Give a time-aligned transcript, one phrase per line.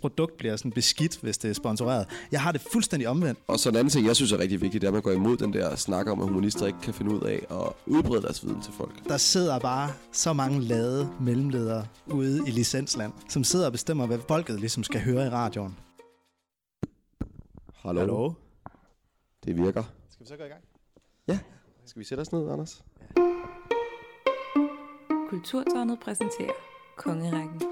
[0.00, 2.06] produkt bliver sådan beskidt, hvis det er sponsoreret.
[2.32, 3.40] Jeg har det fuldstændig omvendt.
[3.46, 5.10] Og så en anden ting, jeg synes er rigtig vigtigt, det er, at man går
[5.12, 8.44] imod den der snak om, at humanister ikke kan finde ud af at udbrede deres
[8.44, 9.08] viden til folk.
[9.08, 14.18] Der sidder bare så mange lade mellemledere ude i licensland, som sidder og bestemmer, hvad
[14.28, 15.76] folket ligesom skal høre i radioen.
[17.74, 18.00] Hallo.
[18.00, 18.32] Hallo?
[19.44, 19.82] Det virker.
[20.10, 20.62] Skal vi så gå i gang?
[21.28, 21.38] Ja.
[21.86, 22.84] Skal vi sætte os ned, Anders?
[25.30, 26.52] Kulturtårnet præsenterer
[26.96, 27.62] Kongerækken.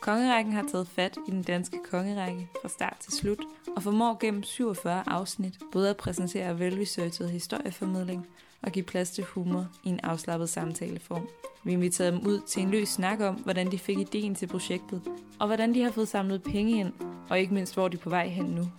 [0.00, 3.38] Kongerækken har taget fat i den danske kongerække fra start til slut,
[3.76, 8.26] og formår gennem 47 afsnit både at præsentere velresearchet historieformidling
[8.62, 11.28] og give plads til humor i en afslappet samtaleform.
[11.64, 15.02] Vi inviterede dem ud til en løs snak om, hvordan de fik ideen til projektet,
[15.38, 16.92] og hvordan de har fået samlet penge ind,
[17.28, 18.70] og ikke mindst, hvor de er på vej hen nu.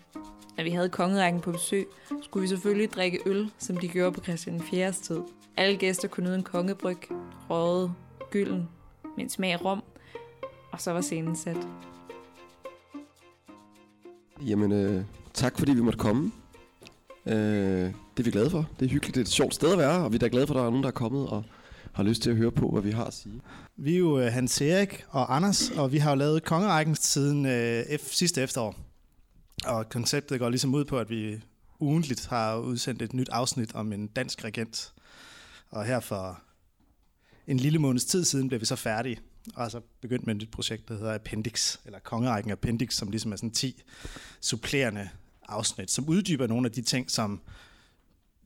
[0.57, 1.88] Når vi havde kongerækken på besøg,
[2.21, 4.91] skulle vi selvfølgelig drikke øl, som de gjorde på Christian 4.
[4.91, 5.21] tid.
[5.57, 6.98] Alle gæster kunne nyde en kongebryg,
[7.49, 7.93] røget,
[8.29, 8.70] gylden,
[9.17, 9.84] med en smag af rom,
[10.71, 11.67] og så var scenen sat.
[14.45, 15.03] Jamen, øh,
[15.34, 16.31] tak fordi vi måtte komme.
[17.26, 18.70] Øh, det er vi glade for.
[18.79, 19.15] Det er hyggeligt.
[19.15, 20.65] Det er et sjovt sted at være, og vi er da glade for, at der
[20.65, 21.43] er nogen, der er kommet og
[21.93, 23.41] har lyst til at høre på, hvad vi har at sige.
[23.77, 27.46] Vi er jo øh, Hans Erik og Anders, og vi har jo lavet kongerækken siden
[27.46, 28.76] øh, F- sidste efterår.
[29.65, 31.41] Og konceptet går ligesom ud på, at vi
[31.79, 34.93] ugentligt har udsendt et nyt afsnit om en dansk regent.
[35.70, 36.41] Og her for
[37.48, 39.20] en lille måneds tid siden blev vi så færdige,
[39.55, 43.31] og så begyndt med et nyt projekt, der hedder Appendix, eller Kongerækken Appendix, som ligesom
[43.31, 43.84] er sådan 10
[44.41, 45.09] supplerende
[45.49, 47.41] afsnit, som uddyber nogle af de ting, som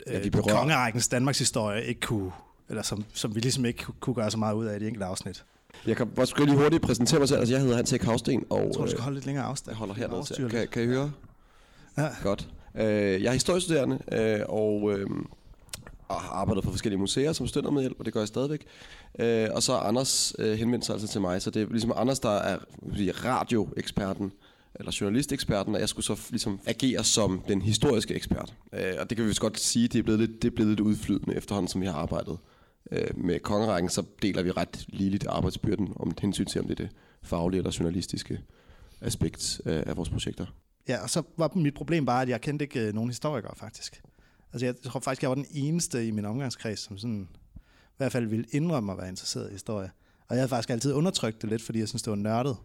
[0.08, 0.58] Ja, øh, berører.
[0.58, 2.32] Kongerækkens Danmarks historie ikke kunne,
[2.70, 5.06] eller som, som vi ligesom ikke kunne- gøre så meget ud af i de enkelte
[5.06, 5.46] afsnit.
[5.88, 7.40] Jeg kan skulle lige hurtigt præsentere mig selv.
[7.40, 9.46] Altså, jeg hedder Hans Erik Havsten, og Jeg tror, du skal øh, holde lidt længere
[9.46, 9.72] afstand.
[9.72, 10.50] jeg holder hernede til.
[10.50, 11.12] Kan, kan I høre?
[11.98, 12.08] Ja.
[12.24, 12.50] Godt.
[12.76, 12.84] Øh,
[13.24, 15.08] jeg er historiestuderende, øh, og øh,
[16.08, 18.66] og har arbejdet på forskellige museer som støtter med hjælp, og det gør jeg stadigvæk.
[19.20, 21.94] Øh, og så er Anders øh, henvendt sig altså til mig, så det er ligesom
[21.96, 22.58] Anders, der er
[22.96, 24.32] sige, radioeksperten,
[24.80, 28.54] eller journalisteksperten, og jeg skulle så ligesom agere som den historiske ekspert.
[28.74, 30.70] Øh, og det kan vi vist godt sige, det er blevet lidt, det er blevet
[30.70, 32.38] lidt udflydende efterhånden, som vi har arbejdet
[32.92, 36.84] øh, med kongerækken, så deler vi ret ligeligt arbejdsbyrden om hensyn til, om det er
[36.84, 38.40] det faglige eller journalistiske
[39.02, 40.46] aspekt øh, af vores projekter.
[40.88, 44.02] Ja, og så var mit problem bare, at jeg kendte ikke øh, nogen historikere faktisk.
[44.56, 48.12] Altså jeg tror faktisk, jeg var den eneste i min omgangskreds, som sådan, i hvert
[48.12, 49.92] fald ville indrømme at være interesseret i historie.
[50.28, 52.58] Og jeg havde faktisk altid undertrykt det lidt, fordi jeg synes, det var nørdet.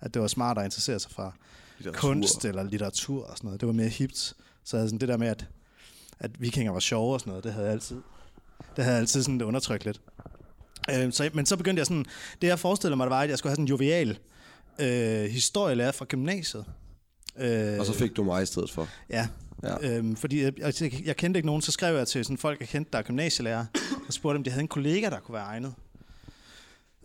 [0.00, 1.34] At det var smart at interessere sig for
[1.78, 2.00] Litteratur.
[2.00, 3.60] kunst eller litteratur og sådan noget.
[3.60, 4.34] Det var mere hipt.
[4.64, 5.46] Så jeg sådan det der med, at,
[6.18, 7.96] at vikinger var sjove og sådan noget, det havde jeg altid,
[8.76, 10.00] det havde jeg altid sådan det undertrykt lidt.
[10.90, 12.04] Øh, så, men så begyndte jeg sådan,
[12.42, 14.18] det jeg forestillede mig, det var, at jeg skulle have sådan en jovial
[14.78, 16.64] øh, historielærer fra gymnasiet.
[17.36, 18.88] Øh, Og så fik du mig i stedet for.
[19.10, 19.28] Ja,
[19.62, 19.96] Ja.
[19.96, 22.68] Øhm, fordi jeg, jeg, jeg kendte ikke nogen, så skrev jeg til sådan folk, jeg
[22.68, 23.66] kendte, der er gymnasielærer,
[24.06, 25.74] og spurgte, om de havde en kollega, der kunne være egnet.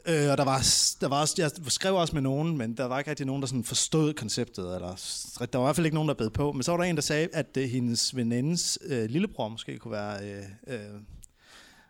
[0.07, 0.67] Øh, og der var,
[1.01, 3.63] der var jeg skrev også med nogen, men der var ikke rigtig nogen, der sådan
[3.63, 4.75] forstod konceptet.
[4.75, 4.95] Eller,
[5.39, 6.51] der var i hvert fald ikke nogen, der bed på.
[6.51, 9.91] Men så var der en, der sagde, at det, hendes venindes øh, lillebror måske kunne
[9.91, 10.79] være, øh, øh,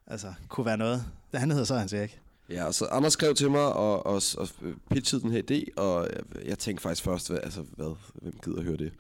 [0.07, 1.05] altså, kunne være noget.
[1.33, 2.19] Han hedder så Hans Erik.
[2.49, 4.47] Ja, så Anders skrev til mig og, og, og
[4.91, 8.61] pitchede den her idé, og jeg, jeg tænkte faktisk først, hvad, altså hvad, hvem gider
[8.61, 8.93] høre det?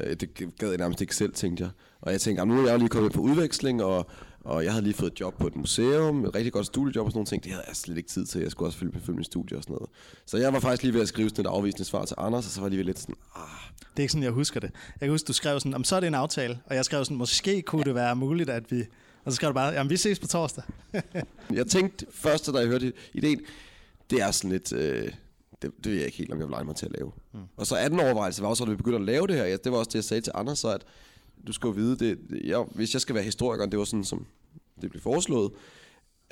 [0.00, 1.70] Øh, Det gad jeg nærmest ikke selv, tænkte jeg.
[2.00, 4.10] Og jeg tænkte, "Jamen, nu er jeg lige kommet på udveksling, og,
[4.40, 7.10] og jeg havde lige fået et job på et museum, et rigtig godt studiejob og
[7.12, 7.44] sådan nogle ting.
[7.44, 9.62] Det havde jeg slet ikke tid til, jeg skulle også fylde, fylde min studie og
[9.62, 9.90] sådan noget.
[10.26, 12.50] Så jeg var faktisk lige ved at skrive sådan et afvisende svar til Anders, og
[12.52, 13.42] så var jeg lige ved lidt sådan, ah,
[13.80, 14.70] Det er ikke sådan, jeg husker det.
[15.00, 17.04] Jeg kan huske, du skrev sådan, om så er det en aftale, og jeg skrev
[17.04, 18.84] sådan, måske kunne det være muligt, at vi...
[19.24, 20.64] Og så skrev du bare, jamen vi ses på torsdag.
[21.52, 23.40] Jeg tænkte først, da jeg hørte ideen,
[24.10, 25.12] det er sådan lidt, øh,
[25.62, 27.12] det, det ved jeg ikke helt, om jeg vil lege mig til at lave.
[27.32, 27.40] Mm.
[27.56, 29.44] Og så anden overvejelse var også, at vi begyndte at lave det her.
[29.44, 30.84] Ja, det var også det, jeg sagde til Anders, så at
[31.46, 34.26] du skal jo vide, det, jeg, hvis jeg skal være historiker, det var sådan, som
[34.80, 35.52] det blev foreslået,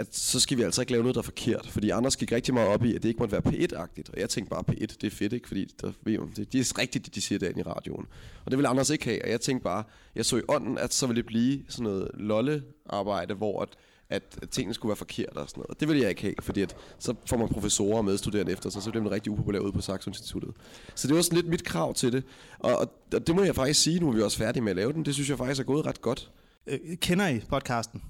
[0.01, 1.67] at så skal vi altså ikke lave noget, der er forkert.
[1.67, 4.13] Fordi Anders gik rigtig meget op i, at det ikke måtte være P1-agtigt.
[4.13, 5.49] Og jeg tænkte bare, P1, det er fedt, ikke?
[5.49, 8.07] Fordi der, ved man, det, det er rigtigt, det de siger derinde i radioen.
[8.45, 9.25] Og det ville Anders ikke have.
[9.25, 12.11] Og jeg tænkte bare, jeg så i ånden, at så ville det blive sådan noget
[12.15, 13.69] lolle-arbejde, hvor at,
[14.11, 15.81] at, at tingene skulle være forkerte og sådan noget.
[15.81, 18.83] Det ville jeg ikke have, fordi at, så får man professorer og medstuderende efter sig,
[18.83, 20.51] så bliver man rigtig upopulær ude på Saxo Instituttet.
[20.95, 22.25] Så det var sådan lidt mit krav til det.
[22.59, 24.77] Og, og, og det må jeg faktisk sige, nu er vi også færdige med at
[24.77, 25.05] lave den.
[25.05, 26.31] Det synes jeg faktisk er gået ret godt.
[26.67, 28.03] Øh, kender I podcasten?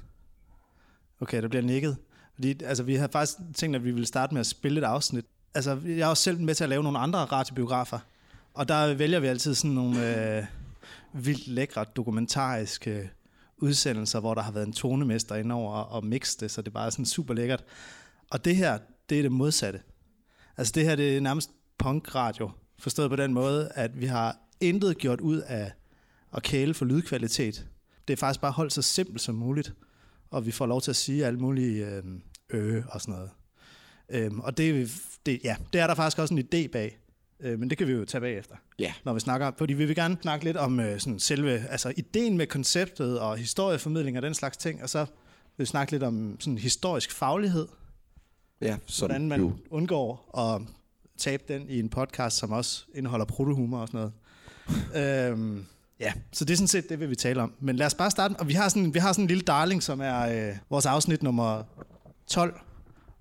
[1.20, 1.97] Okay, der bliver nikket.
[2.35, 5.25] Fordi altså, vi har faktisk tænkt, at vi ville starte med at spille et afsnit.
[5.55, 7.99] Altså, jeg er også selv med til at lave nogle andre radiobiografer.
[8.55, 10.44] Og der vælger vi altid sådan nogle øh,
[11.12, 13.11] vildt lækre dokumentariske
[13.62, 16.90] udsendelser, hvor der har været en tonemester indover og mixe det, så det bare er
[16.90, 17.64] sådan super lækkert.
[18.30, 18.78] Og det her,
[19.08, 19.80] det er det modsatte.
[20.56, 24.98] Altså det her, det er nærmest punkradio, forstået på den måde, at vi har intet
[24.98, 25.72] gjort ud af
[26.32, 27.66] at kæle for lydkvalitet.
[28.08, 29.74] Det er faktisk bare holdt så simpelt som muligt,
[30.30, 32.02] og vi får lov til at sige alle mulige øh,
[32.50, 33.30] øh og sådan noget.
[34.08, 34.92] Øhm, og det,
[35.26, 37.00] det, ja, det er der faktisk også en idé bag.
[37.42, 38.92] Øh, men det kan vi jo tage bagefter, Ja.
[39.04, 39.50] når vi snakker.
[39.58, 43.37] Fordi vi vil gerne snakke lidt om øh, sådan selve altså ideen med konceptet og
[43.37, 44.82] historieformidling og den slags ting.
[44.82, 44.98] Og så
[45.56, 47.69] vil vi snakke lidt om sådan historisk faglighed.
[48.60, 49.52] Ja, sådan hvordan man jo.
[49.70, 50.62] undgår at
[51.19, 54.10] tabe den i en podcast, som også indeholder protohumor og sådan
[54.94, 55.31] noget.
[55.32, 55.66] øhm,
[56.00, 57.52] ja, så det er sådan set det, vil vi tale om.
[57.60, 58.32] Men lad os bare starte.
[58.38, 61.22] Og vi har sådan, vi har sådan en lille darling, som er øh, vores afsnit
[61.22, 61.62] nummer
[62.26, 62.60] 12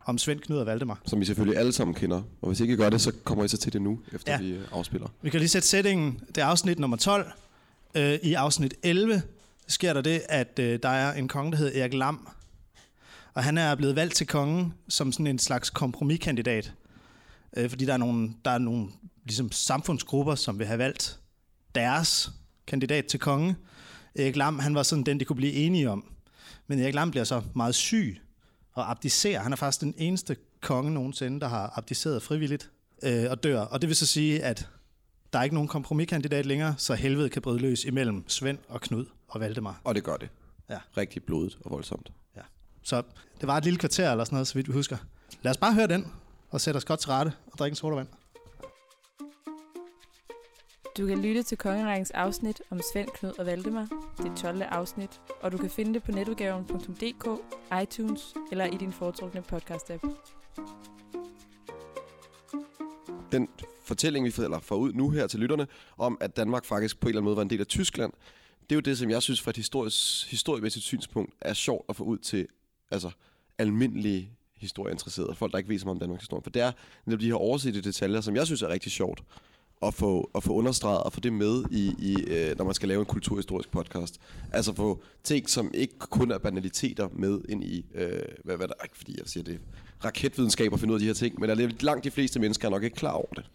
[0.10, 1.02] om Svend, Knud og Valdemar.
[1.06, 2.22] Som I selvfølgelig alle sammen kender.
[2.42, 4.40] Og hvis I ikke gør det, så kommer I så til det nu, efter Ja.
[4.40, 5.08] vi øh, afspiller.
[5.22, 6.20] Vi kan lige sætte sætningen.
[6.28, 7.32] Det er afsnit nummer 12.
[7.96, 9.22] Øh, I afsnit 11
[9.68, 12.28] sker der det, at øh, der er en konge, der hedder Erik Lam.
[13.34, 16.74] Og han er blevet valgt til kongen som sådan en slags kompromiskandidat.
[17.58, 18.88] Øh, fordi der er nogle, der er nogle
[19.26, 21.20] ligesom samfundsgrupper, som vil have valgt
[21.76, 22.32] deres
[22.68, 23.56] kandidat til konge.
[24.16, 26.06] Erik Lam, han var sådan den, de kunne blive enige om.
[26.68, 28.22] Men Erik Lam bliver så meget syg
[28.80, 29.42] og abdicerer.
[29.42, 32.72] Han er faktisk den eneste konge nogensinde, der har abdiceret frivilligt
[33.04, 33.60] øh, og dør.
[33.60, 34.70] Og det vil så sige, at
[35.34, 39.06] der er ikke nogen kompromiskandidat længere, så helvede kan bryde løs imellem Svend og Knud
[39.28, 39.82] og Valdemar.
[39.84, 40.30] Og det gør det.
[40.70, 40.78] Ja.
[40.98, 42.12] Rigtig blodet og voldsomt.
[42.36, 42.42] Ja.
[42.84, 43.04] Så
[43.42, 44.98] det var et lille kvarter eller sådan noget, så vidt vi husker.
[45.42, 46.12] Lad os bare høre den,
[46.50, 48.08] og sætte os godt til rette og drikke en sodavand.
[51.00, 53.88] Du kan lytte til Kongerækkens afsnit om Svend, Knud og Valdemar,
[54.18, 54.62] det 12.
[54.62, 57.42] afsnit, og du kan finde det på netudgaven.dk,
[57.84, 60.08] iTunes eller i din foretrukne podcast-app.
[63.32, 63.48] Den
[63.84, 65.68] fortælling, vi fortæller får ud nu her til lytterne,
[65.98, 68.14] om at Danmark faktisk på en eller anden måde var en del af Tyskland,
[68.62, 71.96] det er jo det, som jeg synes fra et historisk, historiemæssigt synspunkt er sjovt at
[71.96, 72.48] få ud til
[72.92, 73.12] altså,
[73.58, 76.44] almindelige historieinteresserede, folk, der ikke ved så meget om Danmarks historie.
[76.44, 76.72] For det er
[77.06, 79.24] netop de her oversete detaljer, som jeg synes er rigtig sjovt
[79.82, 82.90] at få, at få understreget og få det med, i, i, øh, når man skal
[82.90, 84.20] lave en kulturhistorisk podcast.
[84.52, 88.74] Altså få ting, som ikke kun er banaliteter med ind i, øh, hvad, hvad der
[88.84, 89.60] ikke fordi jeg siger det,
[90.06, 92.72] raketvidenskab at finde ud af de her ting, men at langt de fleste mennesker er
[92.72, 93.46] nok ikke klar over det.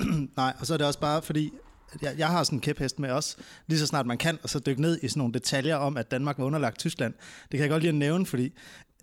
[0.36, 1.52] Nej, og så er det også bare fordi,
[2.02, 3.36] jeg, jeg har sådan en kæphest med også,
[3.66, 6.10] lige så snart man kan, og så dykke ned i sådan nogle detaljer om, at
[6.10, 7.14] Danmark var underlagt Tyskland.
[7.42, 8.52] Det kan jeg godt lige at nævne, fordi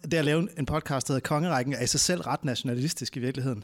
[0.04, 3.20] det at lave en podcast, der hedder Kongerækken, er i sig selv ret nationalistisk i
[3.20, 3.64] virkeligheden.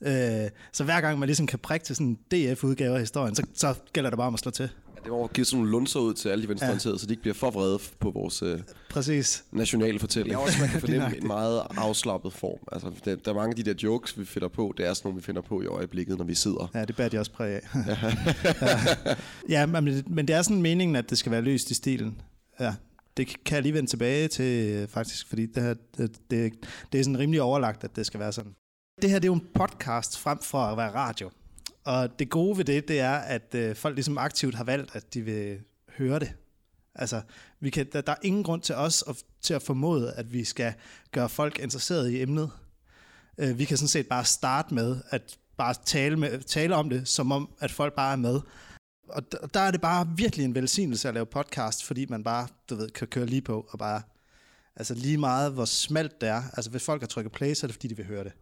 [0.00, 2.18] Øh, så hver gang man ligesom kan prikke til sådan en
[2.54, 4.70] DF-udgave af historien, så, så gælder det bare om at slå til.
[4.96, 6.98] Ja, det var at give sådan nogle lunser ud til alle de venstreorienterede, ja.
[6.98, 8.60] så de ikke bliver for vrede på vores øh,
[8.90, 9.44] Præcis.
[9.52, 10.32] nationale fortælling.
[10.32, 12.58] Ja, også man kan fornemme en meget afslappet form.
[12.72, 15.08] Altså, der, der er mange af de der jokes, vi finder på, det er sådan
[15.08, 16.70] nogle, vi finder på i øjeblikket, når vi sidder.
[16.74, 17.60] Ja, det bærer de også præg af.
[17.88, 19.16] ja,
[19.60, 22.20] ja men, men det er sådan meningen, at det skal være løst i stilen.
[22.60, 22.74] Ja,
[23.16, 26.52] det kan jeg lige vende tilbage til, øh, faktisk, fordi det, her, det, det,
[26.92, 28.52] det er sådan rimelig overlagt, at det skal være sådan.
[29.02, 31.30] Det her det er jo en podcast frem for at være radio.
[31.84, 35.14] Og det gode ved det, det er, at øh, folk ligesom aktivt har valgt, at
[35.14, 35.60] de vil
[35.98, 36.32] høre det.
[36.94, 37.22] Altså,
[37.60, 40.44] vi kan, der, der er ingen grund til os at, til at formode, at vi
[40.44, 40.74] skal
[41.12, 42.50] gøre folk interesseret i emnet.
[43.38, 47.08] Øh, vi kan sådan set bare starte med at bare tale, med, tale om det,
[47.08, 48.40] som om, at folk bare er med.
[49.08, 52.48] Og der, der er det bare virkelig en velsignelse at lave podcast, fordi man bare,
[52.70, 54.02] du ved, kan køre lige på og bare,
[54.76, 56.42] altså lige meget, hvor smalt det er.
[56.52, 58.32] Altså hvis folk har trykket play, så er det fordi, de vil høre det.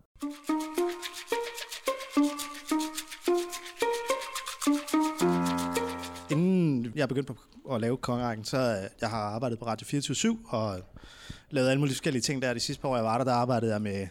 [6.30, 8.58] Inden jeg begyndte på at lave kongerækken, så
[9.00, 10.80] jeg har arbejdet på Radio 24 og
[11.50, 12.54] lavet alle mulige forskellige ting der.
[12.54, 14.08] De sidste par år, jeg var der, der arbejdede jeg med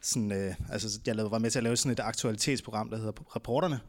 [0.00, 3.36] sådan, øh, altså jeg lavede, var med til at lave sådan et aktualitetsprogram, der hedder
[3.36, 3.80] Reporterne,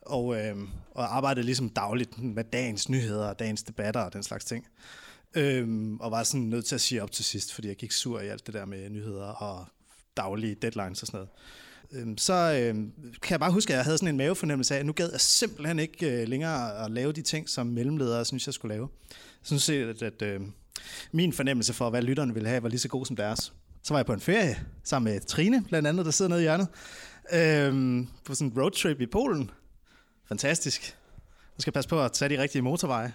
[0.00, 0.56] og, øh,
[0.90, 4.66] og arbejdede ligesom dagligt med dagens nyheder og dagens debatter og den slags ting.
[5.34, 8.20] Øhm, og var sådan nødt til at sige op til sidst, fordi jeg gik sur
[8.20, 9.66] i alt det der med nyheder og
[10.16, 11.28] daglige deadlines og sådan noget.
[11.92, 12.74] Øhm, så øh,
[13.22, 15.20] kan jeg bare huske, at jeg havde sådan en mavefornemmelse af, at nu gad jeg
[15.20, 18.88] simpelthen ikke øh, længere at lave de ting, som mellemledere synes, jeg skulle lave.
[19.10, 20.40] Jeg synes at, at øh,
[21.12, 23.52] min fornemmelse for, hvad lytterne ville have, var lige så god som deres.
[23.82, 26.42] Så var jeg på en ferie sammen med Trine, blandt andet, der sidder nede i
[26.42, 26.68] hjørnet,
[27.32, 29.50] øh, på sådan en roadtrip i Polen.
[30.28, 30.96] Fantastisk.
[31.56, 33.12] Nu skal passe på at tage de rigtige motorveje.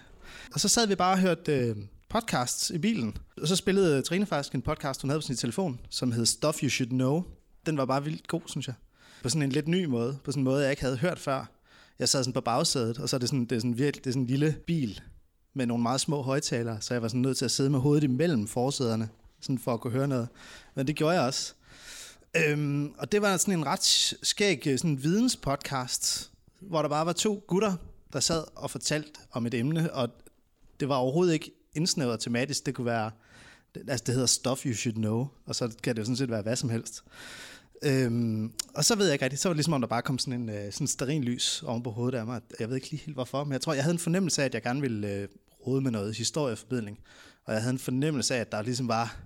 [0.54, 1.76] Og så sad vi bare og hørte øh,
[2.12, 3.16] podcasts i bilen.
[3.40, 6.62] Og så spillede Trine faktisk en podcast, hun havde på sin telefon, som hed Stuff
[6.62, 7.22] You Should Know.
[7.66, 8.74] Den var bare vildt god, synes jeg.
[9.22, 10.18] På sådan en lidt ny måde.
[10.24, 11.44] På sådan en måde, jeg ikke havde hørt før.
[11.98, 14.10] Jeg sad sådan på bagsædet, og så er det sådan, det er sådan, virkelig, det
[14.10, 15.00] er sådan en lille bil
[15.54, 18.04] med nogle meget små højtalere, så jeg var sådan nødt til at sidde med hovedet
[18.04, 19.08] imellem forsæderne,
[19.40, 20.28] sådan for at kunne høre noget.
[20.74, 21.54] Men det gjorde jeg også.
[22.36, 23.82] Øhm, og det var sådan en ret
[24.22, 27.76] skæg øh, sådan videnspodcast, hvor der bare var to gutter,
[28.12, 30.08] der sad og fortalte om et emne, og
[30.80, 32.66] det var overhovedet ikke indsnævret tematisk.
[32.66, 33.10] Det kunne være,
[33.88, 36.42] altså det hedder Stuff You Should Know, og så kan det jo sådan set være
[36.42, 37.04] hvad som helst.
[37.84, 40.18] Øhm, og så ved jeg ikke rigtigt, så var det ligesom om der bare kom
[40.18, 42.40] sådan en øh, sådan sterin lys oven på hovedet af mig.
[42.60, 44.54] Jeg ved ikke lige helt hvorfor, men jeg tror, jeg havde en fornemmelse af, at
[44.54, 45.28] jeg gerne ville øh,
[45.66, 46.98] rode med noget historieformidling.
[47.44, 49.16] Og jeg havde en fornemmelse af, at der ligesom var,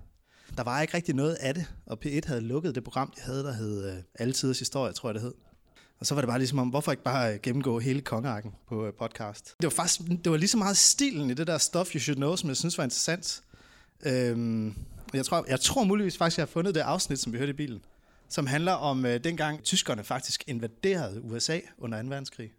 [0.57, 1.65] der var ikke rigtig noget af det.
[1.85, 5.13] Og P1 havde lukket det program, de havde, der hed øh, Altiders Historie, tror jeg
[5.13, 5.33] det hed.
[5.99, 8.85] Og så var det bare ligesom om, hvorfor ikke bare øh, gennemgå hele kongerækken på
[8.85, 9.55] øh, podcast?
[9.61, 12.15] Det var faktisk, det var lige så meget stilen i det der stuff you should
[12.15, 13.41] know, som jeg synes var interessant.
[14.05, 14.75] Øhm,
[15.13, 17.55] jeg, tror, jeg tror muligvis faktisk, jeg har fundet det afsnit, som vi hørte i
[17.55, 17.81] bilen,
[18.29, 22.07] som handler om øh, dengang tyskerne faktisk invaderede USA under 2.
[22.09, 22.51] verdenskrig.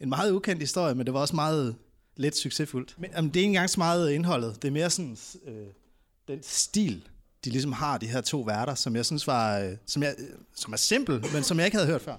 [0.00, 1.76] En meget ukendt historie, men det var også meget
[2.16, 2.94] lidt succesfuldt.
[2.98, 4.62] Men jamen, det er ikke engang så meget indholdet.
[4.62, 5.66] Det er mere sådan øh,
[6.28, 7.08] den stil,
[7.44, 10.26] de ligesom har, de her to værter, som jeg synes var, øh, som, jeg, øh,
[10.54, 12.16] som er simpel, men som jeg ikke havde hørt før.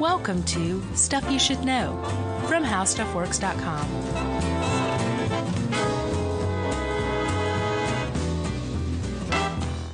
[0.00, 2.02] Welcome to Stuff You Should Know
[2.48, 3.86] from HowStuffWorks.com.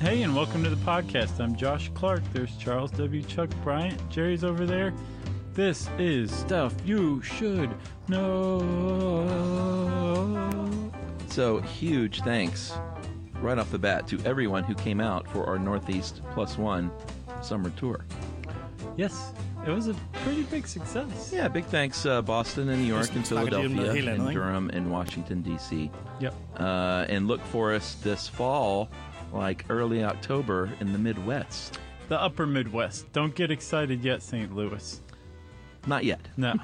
[0.00, 1.38] Hey, and welcome to the podcast.
[1.38, 2.22] I'm Josh Clark.
[2.32, 3.22] There's Charles W.
[3.22, 4.08] Chuck Bryant.
[4.08, 4.94] Jerry's over there.
[5.52, 7.68] This is Stuff You Should
[8.08, 8.56] Know.
[11.28, 12.72] So, huge thanks
[13.34, 16.90] right off the bat to everyone who came out for our Northeast Plus One
[17.42, 18.06] summer tour.
[18.96, 19.32] Yes,
[19.70, 21.30] it was a pretty big success.
[21.32, 24.34] Yeah, big thanks, uh, Boston and New York and snakker de om noget Philadelphia and?
[24.34, 25.90] Durham and Washington, D.C.
[26.20, 26.34] Yep.
[26.58, 28.88] Uh, and look for us this fall,
[29.32, 31.78] like early October in the Midwest.
[32.08, 33.12] The upper Midwest.
[33.12, 34.54] Don't get excited yet, St.
[34.54, 35.00] Louis.
[35.86, 36.54] Not yet, No.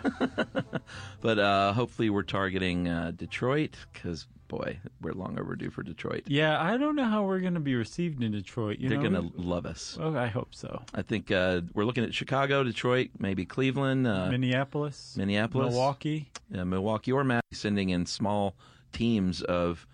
[1.20, 6.22] but uh, hopefully we're targeting uh, Detroit because, boy, we're long overdue for Detroit.
[6.26, 8.78] yeah, I don't know how we're going to be received in Detroit.
[8.78, 9.98] You They're going to love us.
[10.00, 10.82] Oh, I hope so.
[10.94, 15.70] I think uh, we're looking at Chicago, Detroit, maybe Cleveland, uh, Minneapolis, Minneapolis.
[15.72, 16.30] Milwaukee.
[16.56, 18.54] uh, Milwaukee or Matt sending in small
[18.92, 19.86] teams of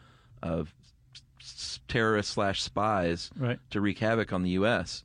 [0.43, 0.75] of
[1.89, 3.59] terrorists slash spies Right.
[3.71, 5.05] to wreak havoc on the U.S.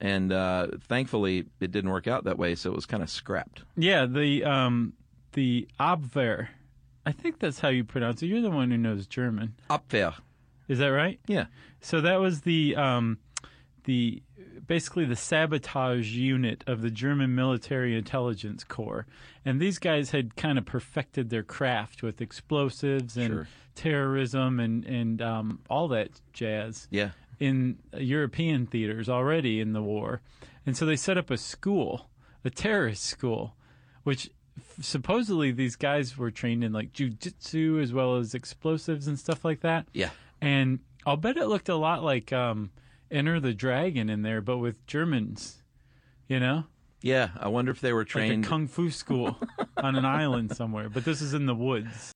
[0.00, 3.62] And uh, thankfully, it didn't work out that way, so it was kind of scrapped.
[3.76, 4.94] Yeah, the um
[5.32, 6.48] the Abwehr.
[7.10, 8.26] I think that's how you pronounce it.
[8.26, 9.54] You're the one who knows German.
[9.68, 10.14] Abwehr.
[10.68, 11.18] Is that right?
[11.26, 11.46] Yeah.
[11.80, 13.18] So that was the um,
[13.84, 14.22] the
[14.66, 19.06] basically the sabotage unit of the German military intelligence corps,
[19.44, 23.48] and these guys had kind of perfected their craft with explosives and Sure.
[23.74, 27.10] terrorism and and um, all that jazz Yeah.
[27.40, 30.20] in European theaters already in the war,
[30.64, 32.08] and so they set up a school,
[32.44, 33.56] a terrorist school,
[34.04, 34.30] which
[34.80, 39.60] supposedly these guys were trained in like jujitsu as well as explosives and stuff like
[39.60, 39.86] that.
[39.92, 40.10] Yeah.
[40.40, 42.70] And I'll bet it looked a lot like um,
[43.10, 45.62] Enter the Dragon in there, but with Germans,
[46.28, 46.62] you know,
[47.02, 47.28] Yeah.
[47.40, 48.44] I wonder if they were like trained.
[48.44, 49.36] a kung fu school
[49.76, 50.88] on an island somewhere.
[50.90, 52.12] But this is in the woods.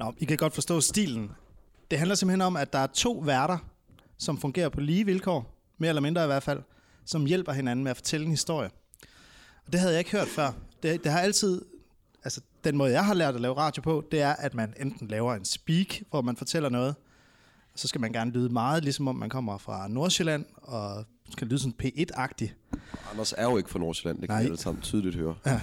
[0.00, 1.30] Nå, I kan godt forstå stilen.
[1.90, 3.58] Det handler simpelthen om, at der er to værter,
[4.18, 6.60] som fungerer på lige vilkår, mere eller mindre i hvert fald,
[7.04, 8.70] som hjælper hinanden med at fortælle en historie.
[9.66, 10.52] Og det havde jeg ikke hørt før.
[10.82, 11.62] Det, det har altid,
[12.24, 15.08] altså den måde, jeg har lært at lave radio på, det er, at man enten
[15.08, 16.94] laver en speak, hvor man fortæller noget,
[17.72, 21.46] og så skal man gerne lyde meget, ligesom om man kommer fra Nordsjælland, og skal
[21.46, 22.48] lyde sådan P1-agtig.
[23.12, 24.42] Anders er jo ikke fra Nordsjælland, det kan Nej.
[24.42, 25.34] vi alle sammen tydeligt høre.
[25.44, 25.60] Jeg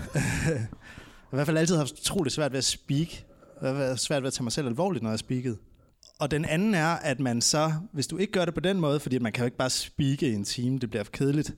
[1.31, 3.07] har i hvert fald altid haft utroligt svært ved at speak.
[3.61, 5.57] Jeg har svært ved at tage mig selv alvorligt, når jeg speakede.
[6.19, 8.99] Og den anden er, at man så, hvis du ikke gør det på den måde,
[8.99, 11.55] fordi man kan jo ikke bare speake i en time, det bliver for kedeligt,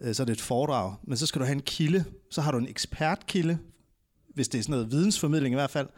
[0.00, 2.52] øh, så er det et foredrag, men så skal du have en kilde, så har
[2.52, 3.58] du en ekspertkilde,
[4.34, 5.88] hvis det er sådan noget vidensformidling i hvert fald,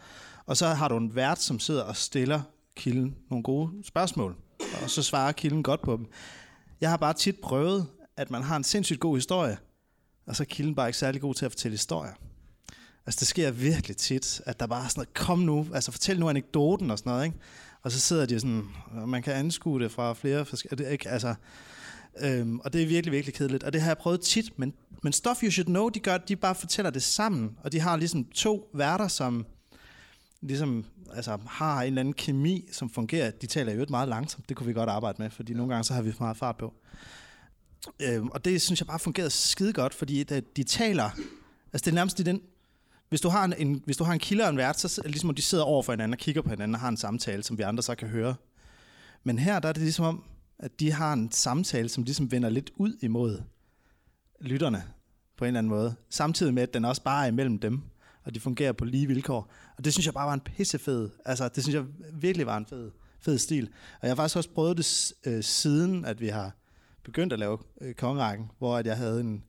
[0.47, 2.41] og så har du en vært, som sidder og stiller
[2.77, 4.37] kilden nogle gode spørgsmål,
[4.83, 6.07] og så svarer kilden godt på dem.
[6.81, 7.87] Jeg har bare tit prøvet,
[8.17, 9.59] at man har en sindssygt god historie,
[10.27, 12.13] og så er kilden bare ikke særlig god til at fortælle historier.
[13.07, 16.21] Altså, det sker virkelig tit, at der bare er sådan noget, kom nu, altså fortæl
[16.21, 17.39] nu anekdoten og sådan noget, ikke?
[17.83, 21.09] Og så sidder de sådan, og man kan anskue det fra flere forskellige, ikke?
[21.09, 21.35] Altså,
[22.21, 23.63] øhm, og det er virkelig, virkelig kedeligt.
[23.63, 26.37] Og det har jeg prøvet tit, men, men Stuff You Should Know, de gør, de
[26.37, 29.47] bare fortæller det sammen, og de har ligesom to værter, som
[30.41, 33.31] ligesom altså, har en eller anden kemi, som fungerer.
[33.31, 35.95] De taler jo meget langsomt, det kunne vi godt arbejde med, fordi nogle gange så
[35.95, 36.75] har vi for meget fart på.
[38.03, 41.11] Øhm, og det synes jeg bare fungerer skide godt, fordi de, de taler,
[41.73, 42.41] altså det er nærmest i den,
[43.09, 45.03] hvis du har en, en, hvis du har en kilde og en vært, så er
[45.03, 47.43] det ligesom, de sidder over for hinanden og kigger på hinanden og har en samtale,
[47.43, 48.35] som vi andre så kan høre.
[49.25, 50.25] Men her der er det ligesom om,
[50.59, 53.43] at de har en samtale, som ligesom vender lidt ud imod
[54.41, 54.83] lytterne
[55.37, 55.95] på en eller anden måde.
[56.11, 57.83] Samtidig med, at den også bare er imellem dem,
[58.25, 59.51] og de fungerer på lige vilkår.
[59.77, 62.67] Og det synes jeg bare var en pissefed, altså det synes jeg virkelig var en
[62.67, 63.69] fed, fed stil.
[64.01, 66.57] Og jeg har faktisk også prøvet det øh, siden, at vi har
[67.03, 69.45] begyndt at lave øh, kongerækken, hvor at jeg havde en,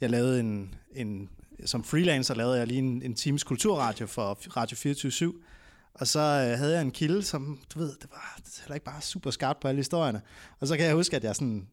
[0.00, 1.28] jeg lavede en, en,
[1.64, 5.12] som freelancer lavede jeg lige en, en times kulturradio for Radio 24
[5.94, 9.02] og så øh, havde jeg en kilde, som, du ved, det var heller ikke bare
[9.02, 10.22] super skarpt på alle historierne.
[10.60, 11.68] Og så kan jeg huske, at jeg sådan,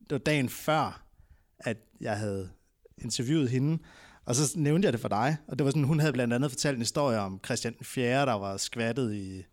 [0.00, 1.02] det var dagen før,
[1.58, 2.50] at jeg havde
[2.98, 3.82] interviewet hende,
[4.24, 6.50] og så nævnte jeg det for dig, og det var sådan, hun havde blandt andet
[6.50, 9.44] fortalt en historie om Christian 4., der var skvattet i,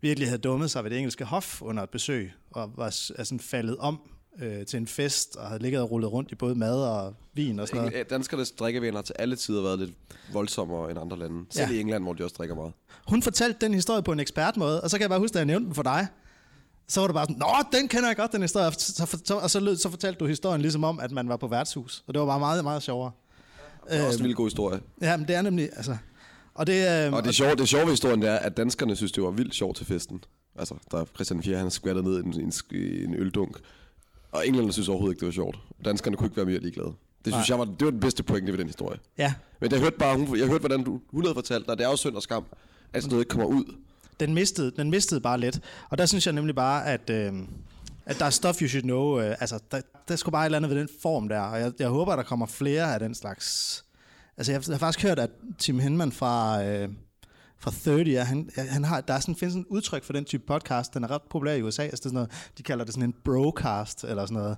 [0.00, 3.76] virkelig havde dummet sig ved det engelske hof under et besøg, og var altså, faldet
[3.76, 7.14] om øh, til en fest, og havde ligget og rullet rundt i både mad og
[7.34, 8.00] vin og sådan noget.
[8.00, 9.92] Engl- Danskernes drikkevaner til alle tider været lidt
[10.32, 11.44] voldsommere end andre lande.
[11.50, 11.76] Selv Ja.
[11.76, 12.72] i England, hvor de også drikker meget.
[13.08, 15.44] Hun fortalte den historie på en ekspertmåde, og så kan jeg bare huske, at jeg
[15.46, 16.06] nævnte den for dig.
[16.88, 18.72] Så var det bare sådan, Nå, den kender jeg godt, den historie.
[18.72, 21.48] Så, så, og så, lød, så fortalte du historien ligesom om, at man var på
[21.48, 22.04] værtshus.
[22.06, 23.10] Og det var bare meget, meget sjovere.
[23.90, 24.80] Det er også en vildt god historie.
[25.02, 25.96] Ja, men det er nemlig, altså...
[26.54, 29.12] Og det, øh, Og det sjove, det sjove ved historien det er, at danskerne synes,
[29.12, 30.24] det var vildt sjovt til festen.
[30.58, 32.52] Altså, der er Christian 4, han skvattede ned i en, en,
[33.08, 33.56] en øldunk.
[34.32, 35.58] Og englænderne synes overhovedet ikke, det var sjovt.
[35.84, 36.88] Danskerne kunne ikke være mere ligeglade.
[37.24, 37.56] Det synes Nej.
[37.56, 38.98] jeg var, det var den bedste pointe ved den historie.
[39.18, 41.84] Ja, Men jeg hørte bare, hun, jeg hørte, hvordan du, hun havde fortalt dig, det
[41.84, 42.44] er jo synd og skam,
[42.92, 43.64] at sådan noget ikke kommer ud.
[44.20, 45.60] den mistede, den mistede bare lidt.
[45.90, 47.32] Og der synes jeg nemlig bare, at, øh,
[48.06, 49.20] at der er stuff you should know.
[49.20, 51.40] Øh, altså, der, der skulle bare et eller andet ved den form der.
[51.40, 53.84] Og jeg, jeg håber, der kommer flere af den slags...
[54.36, 56.88] Altså, jeg, jeg har faktisk hørt, at Tim Henman fra, øh,
[57.60, 60.24] fra 30, ja, han, han har, der er sådan, findes sådan et udtryk for den
[60.24, 60.94] type podcast.
[60.94, 61.82] Den er ret populær i USA.
[61.82, 64.56] Altså, det er sådan noget, de kalder det sådan en brocast, eller sådan noget.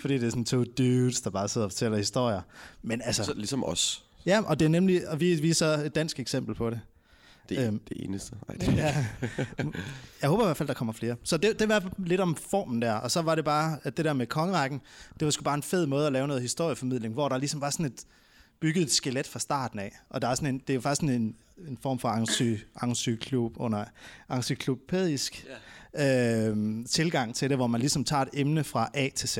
[0.00, 2.40] Fordi det er sådan to dudes, der bare sidder og fortæller historier.
[2.82, 4.04] Men altså, Så, ligesom os.
[4.26, 6.80] ja, og det er nemlig, og vi, vi er så et dansk eksempel på det.
[7.48, 7.80] Det er Øhm.
[7.88, 8.36] det eneste.
[8.48, 9.06] Ej, det, Ja.
[10.22, 11.16] Jeg håber i hvert fald, der kommer flere.
[11.24, 12.92] Så det, det var lidt om formen der.
[12.94, 14.80] Og så var det bare, at det der med kongerækken,
[15.20, 17.70] det var sgu bare en fed måde at lave noget historieformidling, hvor der ligesom var
[17.70, 18.04] sådan et
[18.60, 19.92] bygget et skelet fra starten af.
[20.08, 21.36] Og der er sådan en, det er jo faktisk sådan en,
[21.68, 23.84] en form for ency- encyklop under
[24.30, 25.46] encyklopædisk
[25.94, 29.38] øh, tilgang til det, hvor man ligesom tager et emne fra A til Z.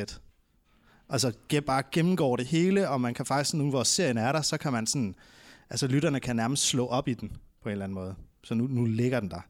[1.09, 4.43] Altså ge- bare gennemgår det hele, og man kan faktisk, nu hvor serien er der,
[4.43, 5.15] så kan man sådan,
[5.71, 7.29] altså lytterne kan nærmest slå op i den
[7.63, 8.15] på en eller anden måde.
[8.45, 9.41] Så nu, nu ligger den der.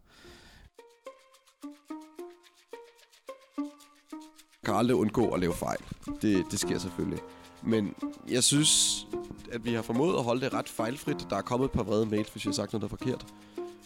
[4.64, 5.78] kan aldrig undgå at lave fejl.
[6.22, 7.18] Det, det sker selvfølgelig.
[7.62, 7.94] Men
[8.30, 9.06] jeg synes,
[9.52, 11.26] at vi har formået at holde det ret fejlfrit.
[11.30, 13.26] Der er kommet et par vrede mails, hvis jeg har sagt noget, der er forkert.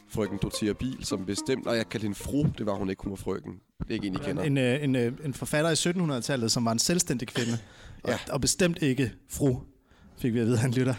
[0.08, 1.64] Frøken Dortia Bil, som bestemt...
[1.64, 2.46] Nej, jeg kaldte hende fru.
[2.58, 3.02] Det var hun ikke.
[3.02, 3.52] Hun var frøken.
[3.78, 4.42] Det er ikke en, I kender.
[4.42, 7.58] En, øh, en, øh, en forfatter i 1700-tallet, som var en selvstændig kvinde.
[8.08, 8.12] Ja.
[8.12, 9.58] og, og bestemt ikke fru,
[10.18, 10.94] fik vi at vide, han lytter.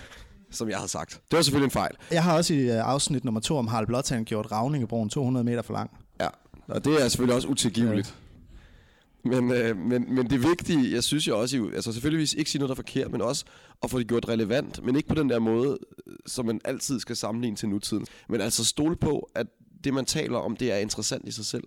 [0.52, 1.22] Som jeg havde sagt.
[1.32, 1.96] Det var selvfølgelig en fejl.
[2.12, 5.62] Jeg har også i øh, afsnit nummer to om Harald Blåtand gjort Ravningebroen 200 meter
[5.62, 5.92] for lang.
[6.20, 6.28] Ja.
[6.68, 8.16] Og det er selvfølgelig også utilgiveligt.
[9.26, 12.70] Men, øh, men, men det vigtige, jeg synes jo også, altså selvfølgelig ikke sige noget,
[12.70, 13.46] der er forkert, men også
[13.84, 17.00] at få det gjort relevant, men ikke på den der måde, øh, som man altid
[17.00, 18.08] skal sammenligne til nutiden.
[18.30, 19.48] Men altså stole på, at
[19.84, 21.64] det, man taler om, det er interessant i sig selv.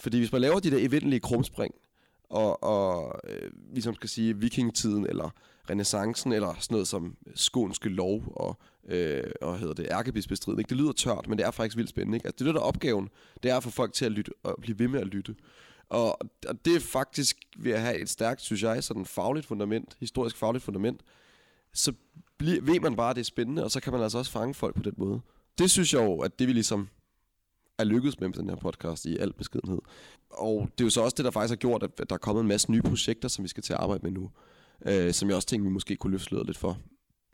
[0.00, 1.74] Fordi hvis man laver de der eventlige krumspring,
[2.30, 5.30] og, og øh, ligesom skal sige vikingetiden, eller
[5.70, 8.58] renaissancen, eller sådan noget som skånske lov, og,
[8.88, 10.68] øh, og hedder det, ærkebispestrid, ikke?
[10.68, 12.16] det lyder tørt, men det er faktisk vildt spændende.
[12.16, 12.26] Ikke?
[12.26, 13.08] Altså, det er det, der er opgaven,
[13.42, 15.34] det er at få folk til at lytte, og blive ved med at lytte.
[15.88, 19.96] Og, og det er faktisk ved at have et stærkt, synes jeg, sådan fagligt fundament,
[20.00, 21.00] historisk fagligt fundament,
[21.74, 21.92] så
[22.38, 24.54] bliver, ved man bare, at det er spændende, og så kan man altså også fange
[24.54, 25.20] folk på den måde.
[25.58, 26.88] Det synes jeg jo, at det vi ligesom
[27.78, 29.78] er lykkedes med med den her podcast i al beskedenhed.
[30.30, 32.42] Og det er jo så også det, der faktisk har gjort, at der er kommet
[32.42, 34.30] en masse nye projekter, som vi skal til at arbejde med nu.
[34.86, 36.78] Øh, som jeg også tænkte, vi måske kunne løfte lidt for.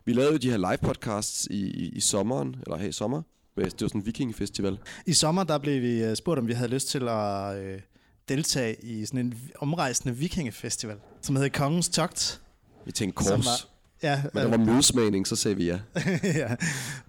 [0.04, 3.22] Vi lavede jo de her live podcasts i, i, i sommeren, eller her i sommer.
[3.56, 4.78] Det var sådan en vikingefestival.
[5.06, 7.80] I sommer der blev vi øh, spurgt, om vi havde lyst til at øh,
[8.28, 12.40] deltage i sådan en omrejsende vikingefestival, som hedder Kongens Togt.
[12.86, 13.68] Vi tænkte kors, var-
[14.02, 15.78] Ja, men der var mødesmagning, så sagde vi ja.
[16.24, 16.54] ja.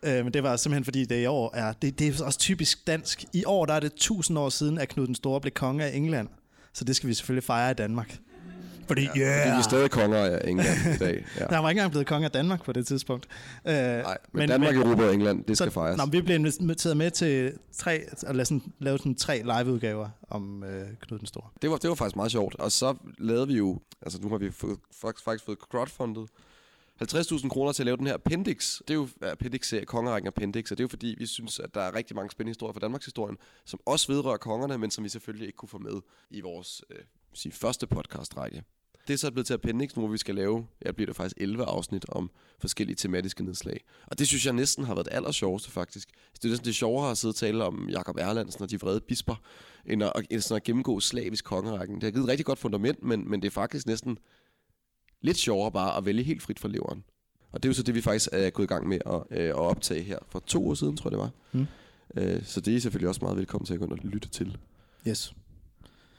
[0.03, 2.87] Øh, men det var simpelthen fordi, det i år er, det, det er også typisk
[2.87, 3.25] dansk.
[3.33, 5.95] I år der er det 1000 år siden, at Knud den Store blev konge af
[5.95, 6.27] England.
[6.73, 8.17] Så det skal vi selvfølgelig fejre i Danmark.
[8.87, 11.25] Fordi, ja, Fordi vi er stadig konger af England i dag.
[11.39, 11.45] Ja.
[11.45, 13.27] Der var ikke engang blevet konge af Danmark på det tidspunkt.
[13.67, 15.97] Øh, Nej, men, men Danmark, Europa og England, det skal fejres.
[15.97, 20.63] Nå, vi blev inviteret med til tre, at lave sådan, lave sådan tre liveudgaver om
[20.63, 21.47] øh, Knud den Store.
[21.61, 22.55] Det var, det var faktisk meget sjovt.
[22.55, 26.29] Og så lavede vi jo, altså nu har vi fået, faktisk, faktisk fået crowdfundet
[27.03, 28.77] 50.000 kroner til at lave den her appendix.
[28.79, 31.81] Det er jo appendix-serie, kongerækken appendix, og det er jo fordi, vi synes, at der
[31.81, 35.09] er rigtig mange spændende historier fra Danmarks historien, som også vedrører kongerne, men som vi
[35.09, 36.97] selvfølgelig ikke kunne få med i vores øh,
[37.33, 38.63] sige, første podcast-række.
[39.07, 41.37] Det er så blevet til appendix nu, hvor vi skal lave, ja, bliver det faktisk
[41.37, 43.83] 11 afsnit om forskellige tematiske nedslag.
[44.07, 46.09] Og det synes jeg næsten har været det aller sjoveste faktisk.
[46.33, 49.01] Det er næsten det sjovere at sidde og tale om Jakob Erlandsen og de vrede
[49.01, 49.35] bisper,
[49.85, 51.95] end at, end sådan at gennemgå slavisk kongerækken.
[51.95, 54.17] Det har givet et rigtig godt fundament, men, men det er faktisk næsten
[55.21, 57.03] lidt sjovere bare at vælge helt frit fra leveren.
[57.51, 59.47] Og det er jo så det, vi faktisk er gået i gang med at, øh,
[59.47, 61.31] at optage her for to år siden, tror jeg det var.
[61.51, 61.67] Mm.
[62.17, 64.29] Øh, så det er I selvfølgelig også meget velkommen til at gå ind og lytte
[64.29, 64.57] til.
[65.07, 65.33] Yes.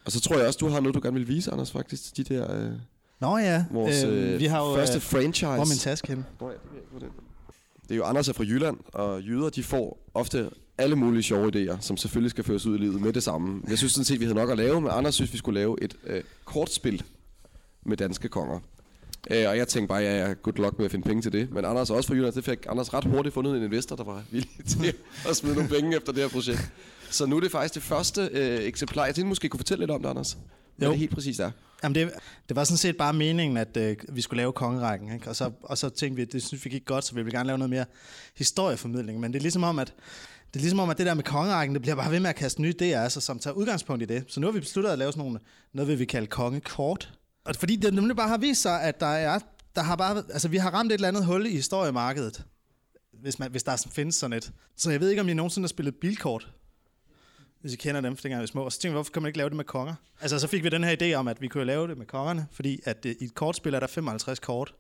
[0.07, 2.17] Og så tror jeg også, du har noget, du gerne vil vise, Anders, faktisk.
[2.17, 2.73] De der, øh,
[3.21, 4.75] Nå ja, vores øh, øh, vi har jo...
[4.75, 5.47] første øh, franchise.
[5.47, 6.25] hvor min taske henne?
[6.41, 6.61] Nå ja, det,
[6.93, 7.11] ved jeg
[7.83, 11.53] det er jo Anders er fra Jylland, og jyder de får ofte alle mulige sjove
[11.55, 13.63] idéer, som selvfølgelig skal føres ud i livet med det samme.
[13.69, 15.83] Jeg synes sådan set, vi havde nok at lave, men Anders synes, vi skulle lave
[15.83, 17.03] et øh, kortspil
[17.83, 18.61] med danske konger.
[19.31, 21.51] Øh, og jeg tænkte bare, ja, ja, good luck med at finde penge til det.
[21.51, 24.05] Men Anders er også fra Jylland, det fik Anders ret hurtigt fundet en investor, der
[24.05, 24.95] var villig til
[25.29, 26.73] at smide nogle penge efter det her projekt.
[27.11, 29.05] Så nu er det faktisk det første øh, eksemplar.
[29.05, 30.39] Jeg tænkte måske, kunne fortælle lidt om det, Anders.
[30.77, 30.93] Hvad Jo.
[30.93, 31.51] det helt præcis er.
[31.83, 32.11] Jamen det,
[32.49, 35.29] det var sådan set bare meningen, at øh, vi skulle lave kongerækken, ikke?
[35.29, 37.39] Og, så, og så tænkte vi, at det synes vi gik godt, så vi ville
[37.39, 37.85] gerne lave noget mere
[38.37, 39.21] historieformidling.
[39.21, 39.95] Men det er ligesom om, at
[40.55, 42.37] det er ligesom om, at det der med kongerækken, det bliver bare ved med at
[42.37, 44.25] kaste nye idéer, altså, som tager udgangspunkt i det.
[44.29, 45.39] Så nu har vi besluttet at lave sådan nogle,
[45.73, 47.13] noget, vil vi kalde kongekort.
[47.47, 49.39] Og fordi det nemlig bare har vist sig, at der er,
[49.75, 52.45] der har bare, altså vi har ramt et eller andet hul i historiemarkedet,
[53.13, 54.53] hvis, man, hvis der findes sådan et.
[54.77, 56.53] Så jeg ved ikke, om I nogensinde har spillet bilkort,
[57.61, 58.63] hvis I kender dem, for dengang vi var små.
[58.63, 59.95] Og så tænkte vi, hvorfor kan man ikke lave det med konger?
[60.21, 62.47] Altså, så fik vi den her idé om, at vi kunne lave det med kongerne,
[62.53, 64.75] fordi at øh, i et kortspil er der 55 kort,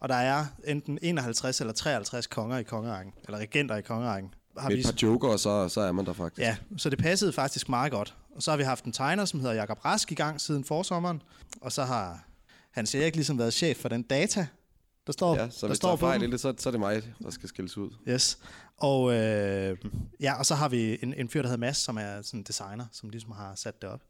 [0.00, 4.34] og der er enten 51 eller 53 konger i kongerækken, eller regenter i kongerækken.
[4.60, 6.40] Har Med vi, et par joker, og så, så er man der faktisk.
[6.40, 8.14] ja, så det passede faktisk meget godt.
[8.36, 11.22] Og så har vi haft en tegner, som hedder Jakob Rask i gang siden forsommeren,
[11.60, 12.24] og så har
[12.70, 14.46] Hans Erik ligesom været chef for den data,
[15.06, 16.70] der står, Ja, så der hvis står der er fejl i det, så, så er
[16.70, 17.90] det mig, der skal skilles ud.
[18.08, 18.38] Yes.
[18.76, 19.76] Og, øh,
[20.20, 22.44] ja, og så har vi en, en fyr, der hedder Mads, som er sådan en
[22.44, 24.00] designer, som ligesom har sat det op.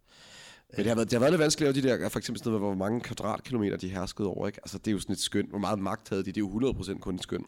[0.70, 2.38] Men det har, været, det har været lidt vanskeligt at lave de der, for eksempel
[2.38, 4.60] sådan noget, hvor mange kvadratkilometer de herskede over, ikke?
[4.62, 5.46] Altså, det er jo sådan et skøn.
[5.50, 6.26] Hvor meget magt havde de?
[6.26, 7.44] Det er jo 100% kun et skøn.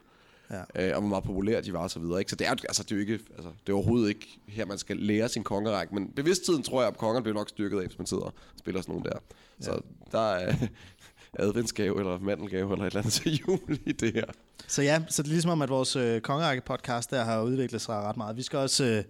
[0.53, 0.89] Ja.
[0.89, 2.31] Øh, og hvor meget populære de var og så videre, ikke?
[2.31, 4.79] Så det er, altså, det er jo ikke, altså, det er overhovedet ikke her, man
[4.79, 5.95] skal lære sin kongerække.
[5.95, 8.81] Men bevidstheden, tror jeg, at kongerne bliver nok styrket af, hvis man sidder og spiller
[8.83, 9.19] sådan nogle der.
[9.61, 9.81] Så
[10.13, 10.55] der er
[11.39, 14.25] adventsgave eller mandelgave eller et eller andet til jul i det her.
[14.69, 17.95] Så ja, så det er ligesom om, at vores øh, kongerække-podcast der har udviklet sig
[17.95, 18.37] ret meget.
[18.37, 19.05] Vi skal også, øh,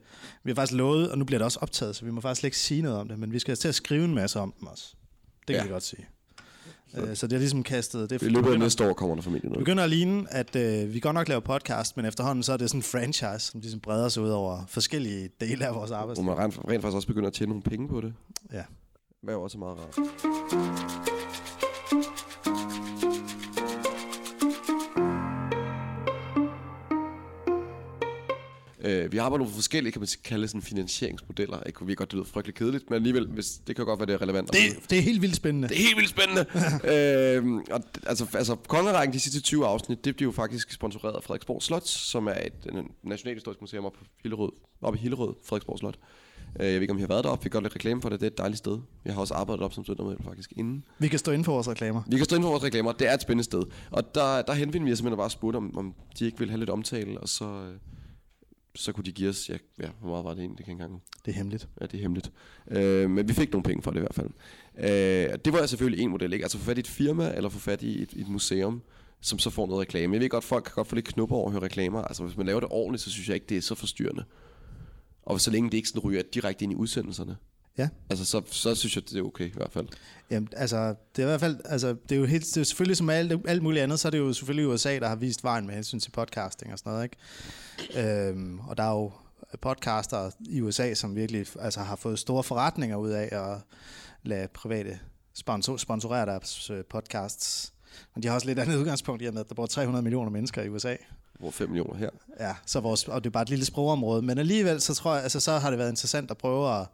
[0.44, 2.58] vi har faktisk lovet, og nu bliver det også optaget, så vi må faktisk ikke
[2.58, 4.94] sige noget om det, men vi skal til at skrive en masse om dem også.
[5.38, 5.60] Det kan Ja.
[5.60, 5.64] ja.
[5.66, 6.06] vi godt sige.
[6.96, 8.10] Øh, så det er ligesom kastet...
[8.10, 9.58] Det I løbet af næste år kommer der Det noget.
[9.58, 12.70] begynder at ligne, at øh, vi godt nok laver podcast, men efterhånden så er det
[12.70, 16.24] sådan en franchise, som ligesom breder sig ud over forskellige dele af vores Hvor arbejdsliv.
[16.26, 18.14] man rent, rent faktisk også begynder at tjene nogle penge på det.
[18.52, 18.62] Ja.
[19.22, 21.21] Hvad er også meget rart.
[28.92, 31.58] Øh, vi arbejder nogle forskellige, kan man kalde sådan finansieringsmodeller.
[31.64, 34.06] Jeg kunne vi godt, det lyder frygtelig kedeligt, men alligevel, hvis, det kan godt være,
[34.06, 34.52] det er relevant.
[34.52, 35.68] Det, det er helt vildt spændende.
[35.68, 36.46] Det er helt vildt spændende.
[37.36, 41.22] øhm, og, altså, altså, kongerækken, de sidste 20 afsnit, det bliver jo faktisk sponsoreret af
[41.22, 44.52] Frederiksborg Slot, som er et nationalhistorisk museum oppe, på Hillerød,
[44.82, 45.98] oppe i Hillerød, Frederiksborg Slot.
[46.60, 47.44] Øh, jeg ved ikke, om I har været deroppe.
[47.44, 48.20] Vi kan godt lidt reklame for det.
[48.20, 48.78] Det er et dejligt sted.
[49.04, 50.84] Jeg har også arbejdet op som studentermedlem faktisk inden.
[50.98, 52.02] Vi kan stå inden for vores reklamer.
[52.06, 52.92] Vi kan stå inden for vores reklamer.
[52.92, 53.62] Det er et spændende sted.
[53.90, 56.58] Og der, der henvendte vi os simpelthen bare spurgte, om, om de ikke ville have
[56.58, 57.74] lidt omtale, og så, øh,
[58.74, 60.84] så kunne de give os, ja, ja, hvor meget var det egentlig, det kan jeg
[60.84, 61.68] ikke engang Det er hemmeligt.
[61.80, 62.32] Ja, det er hemmeligt.
[62.70, 64.30] Øh, men vi fik nogle penge for det i hvert fald.
[64.78, 66.44] Øh, det var selvfølgelig en model, ikke?
[66.44, 68.82] Altså få fat i et firma, eller få fat i et, et museum,
[69.20, 70.14] som så får noget reklame.
[70.14, 72.02] Jeg ved godt, folk kan godt få lidt knupper over at høre reklamer.
[72.02, 74.24] Altså hvis man laver det ordentligt, så synes jeg ikke, det er så forstyrrende.
[75.22, 77.36] Og så længe det ikke sådan ryger direkte ind i udsendelserne.
[77.78, 77.88] Ja.
[78.10, 79.88] Altså så, så synes jeg, det er okay i hvert fald.
[80.30, 82.96] Jamen, altså, det er i hvert fald, altså, det er jo helt, det er selvfølgelig
[82.96, 85.66] som alt, alt muligt andet, så er det jo selvfølgelig USA, der har vist vejen
[85.66, 88.28] med hensyn til podcasting og sådan noget, ikke?
[88.28, 89.12] Øhm, og der er jo
[89.60, 93.58] podcaster i USA, som virkelig altså, har fået store forretninger ud af at
[94.22, 94.98] lade private
[95.34, 97.72] sponsor, sponsorere deres øh, podcasts.
[98.14, 100.30] Men de har også lidt andet udgangspunkt i, og med, at der bor 300 millioner
[100.30, 100.96] mennesker i USA.
[101.38, 102.10] Hvor 5 millioner her.
[102.40, 104.22] Ja, så vores, og det er bare et lille sprogområde.
[104.22, 106.86] Men alligevel, så tror jeg, altså, så har det været interessant at prøve at,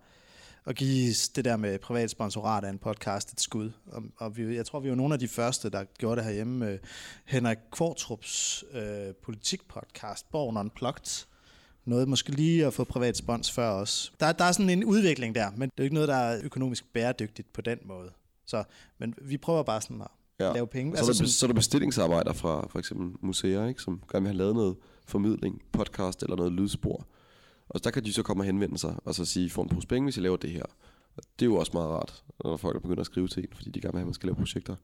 [0.66, 3.70] at give det der med privat sponsorat af en podcast et skud.
[3.86, 6.78] Og, og vi, jeg tror, vi var nogle af de første, der gjorde det herhjemme.
[7.24, 11.26] Henrik Kvartrups øh, politikpodcast, Born Unplugged.
[11.84, 14.12] Noget måske lige at få privat spons før os.
[14.20, 16.40] Der, der er sådan en udvikling der, men det er jo ikke noget, der er
[16.44, 18.10] økonomisk bæredygtigt på den måde.
[18.46, 18.64] Så,
[18.98, 20.08] men vi prøver bare sådan at
[20.40, 20.52] Ja.
[20.52, 20.96] lave penge.
[20.96, 24.22] Så, altså, sådan, der, så er der bestillingsarbejder fra for eksempel museer, ikke, som gerne
[24.22, 27.06] vil have lavet noget formidling, podcast eller noget lydspor.
[27.68, 29.86] Og der kan de så komme og henvende sig, og så sige, få en pose
[29.86, 30.62] penge, hvis jeg laver det her.
[31.16, 33.48] Og det er jo også meget rart, når folk er begyndt at skrive til en,
[33.54, 34.74] fordi de gerne vil have, at man skal lave projekter.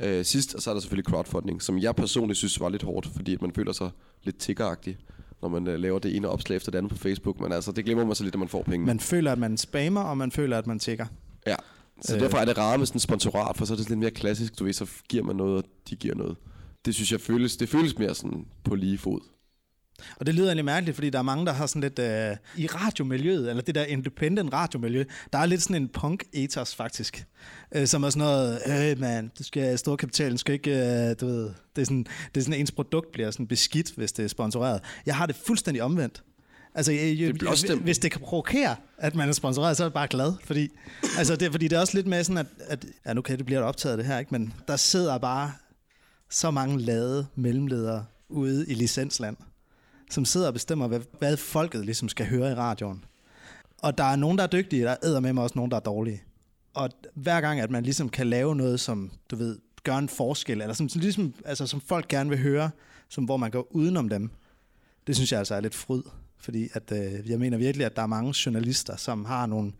[0.00, 0.18] Ja.
[0.18, 3.36] Øh, sidst, så er der selvfølgelig crowdfunding, som jeg personligt synes var lidt hårdt, fordi
[3.40, 3.90] man føler sig
[4.22, 4.98] lidt tiggeragtig,
[5.42, 7.40] når man øh, laver det ene opslag efter det andet på Facebook.
[7.40, 8.86] Men altså, det glemmer man så lidt, når man får penge.
[8.86, 11.06] man føler, at man spammer, og man føler, at man tigger.
[11.46, 11.56] Ja,
[12.02, 12.20] så Øh.
[12.20, 14.58] derfor er det rart med sådan en sponsorat, for så er det lidt mere klassisk,
[14.58, 16.36] du ved, så giver man noget, og de giver noget.
[16.84, 19.20] Det synes jeg føles, det føles mere sådan på lige fod.
[20.16, 21.98] Og det lyder egentlig mærkeligt, fordi der er mange, der har sådan lidt...
[21.98, 27.24] Øh, I radiomiljøet, eller det der independent radiomiljø, der er lidt sådan en punk-ethos faktisk.
[27.74, 31.50] Øh, som er sådan noget, øh man, du skal, storkapitalen skal ikke, øh, du ved,
[31.76, 34.80] det er, sådan, det er sådan, ens produkt bliver sådan beskidt, hvis det er sponsoreret.
[35.06, 36.22] Jeg har det fuldstændig omvendt.
[36.74, 39.86] Altså, jeg, jeg, Det jeg, hvis det kan provokere, at man er sponsoreret, så er
[39.86, 40.32] jeg bare glad.
[40.44, 40.68] Fordi,
[41.18, 43.46] altså det, fordi det er også lidt med sådan, at, at ja, nu kan det
[43.46, 44.34] blive optaget det her, ikke?
[44.34, 45.52] men der sidder bare
[46.30, 49.36] så mange lade mellemledere ude i licensland,
[50.10, 53.04] som sidder og bestemmer, hvad, hvad folket ligesom skal høre i radioen.
[53.78, 55.80] Og der er nogen, der er dygtige, der er med mig også nogen, der er
[55.80, 56.22] dårlige.
[56.74, 60.60] Og hver gang, at man ligesom kan lave noget, som du ved, gør en forskel,
[60.60, 62.70] eller som, som ligesom, altså, som folk gerne vil høre,
[63.08, 64.30] som, hvor man går udenom dem,
[65.06, 66.02] det synes jeg altså er lidt fryd.
[66.38, 69.72] Fordi at, øh, jeg mener virkelig, at der er mange journalister, som har nogle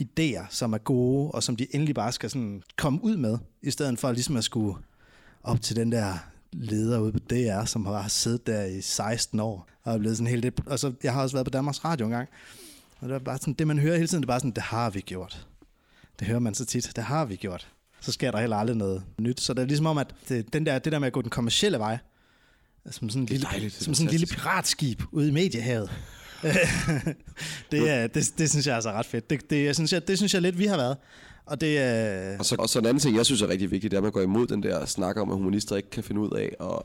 [0.00, 3.70] idéer, som er gode, og som de endelig bare skal sådan komme ud med, i
[3.70, 4.76] stedet for ligesom at skulle
[5.42, 6.14] op til den der
[6.52, 10.30] leder ude på DR, som har siddet der i 16 år, og er blevet sådan
[10.30, 10.42] helt...
[10.42, 12.28] lidt- Og så, jeg har også været på Danmarks Radio en gang,
[13.00, 14.62] og det er bare sådan, det man hører hele tiden, det er bare sådan, det
[14.62, 15.46] har vi gjort.
[16.18, 17.68] Det hører man så tit, det har vi gjort.
[18.00, 19.40] Så sker der heller aldrig noget nyt.
[19.40, 21.30] Så det er ligesom om, at det, den der, det der med at gå den
[21.30, 21.98] kommercielle vej,
[22.90, 25.90] som sådan en lille, dejligt, det som sådan en lille piratskib ude i mediehavet.
[27.70, 29.30] det, er, det, det, synes jeg er altså ret fedt.
[29.30, 30.96] Det, det, jeg synes jeg, det synes jeg lidt, vi har været.
[31.46, 32.38] Og det er...
[32.38, 34.02] Og så, og så en anden ting, jeg synes er rigtig vigtigt, det er, at
[34.02, 36.82] man går imod den der snak om, at humanister ikke kan finde ud af at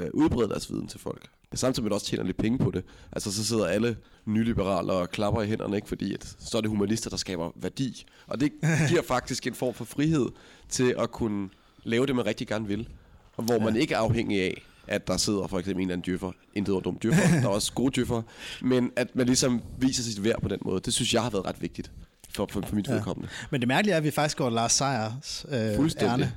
[0.00, 1.28] øh, udbrede deres viden til folk.
[1.54, 2.84] Samtidig med, at også tjener lidt penge på det.
[3.12, 5.88] Altså, så sidder alle nyliberale og klapper i hænderne, ikke?
[5.88, 8.06] fordi at, så er det humanister, der skaber værdi.
[8.26, 8.52] Og det
[8.88, 10.28] giver faktisk en form for frihed
[10.68, 11.48] til at kunne
[11.84, 12.88] lave det, man rigtig gerne vil.
[13.36, 13.64] Og hvor ja.
[13.64, 16.72] man ikke er afhængig af, at der sidder for eksempel en eller anden djøffer, intet
[16.72, 18.22] over dum djøffer, der er også gode djøffer,
[18.62, 20.80] men at man ligesom viser sit værd på den måde.
[20.80, 21.90] Det synes jeg har været ret vigtigt
[22.36, 22.92] for, for, for mit Ja.
[22.92, 23.28] vedkommende.
[23.50, 26.12] Men det mærkelige er, at vi faktisk går Lars Seiers øh, Fuldstændig.
[26.12, 26.32] ærne.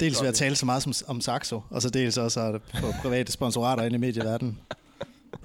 [0.00, 3.32] Dels ved at tale så meget som, om Saxo, og så dels også få private
[3.32, 4.58] sponsorater ind i medieverdenen.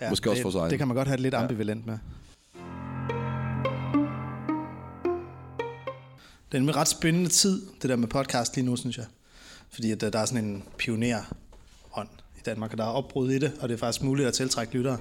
[0.01, 0.69] Ja, Måske også det, vores egen.
[0.69, 1.41] Det kan man godt have det lidt Ja.
[1.41, 1.97] ambivalent med.
[6.51, 9.05] Det er en ret spændende tid, det der med podcast lige nu, synes jeg.
[9.69, 13.39] Fordi at der, der er sådan en pionerånd i Danmark, og der er opbrud i
[13.39, 14.97] det, og det er faktisk muligt at tiltrække lyttere.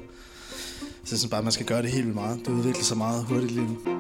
[1.05, 2.39] Så jeg synes bare, at man skal gøre det helt vildt meget.
[2.39, 3.94] Det udvikler sig meget hurtigt lige nu.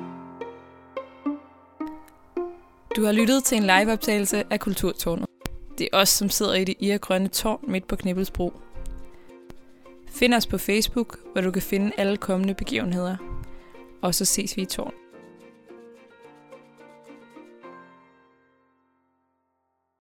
[2.96, 5.26] Du har lyttet til en liveoptagelse af Kulturtårnet.
[5.78, 8.52] Det er os, som sidder i det irgrønne tårn midt på Knibbelsbro.
[10.09, 13.16] Find os på Facebook, hvor du kan finde alle kommende begivenheder.
[14.02, 14.92] Og så ses vi i tårn.